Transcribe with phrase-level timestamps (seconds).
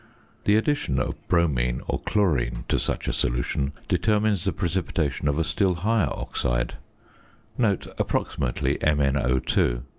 [0.45, 5.43] The addition of bromine or chlorine to such a solution determines the precipitation of a
[5.43, 6.73] still higher oxide
[7.59, 9.83] (approximately MnO_).